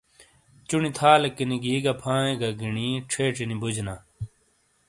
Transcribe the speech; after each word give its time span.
چُونی 0.67 0.89
تھالیکینی 0.97 1.57
گھی 1.63 1.75
گہ 1.85 1.93
فائیے 2.01 2.33
گہ 2.41 2.49
گینی 2.59 2.87
چھیچے 3.11 3.43
نی 3.49 3.55
بوجینا۔ 3.61 3.95